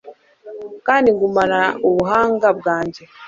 [0.87, 3.01] kandi ngumana ubuhanga bwanjye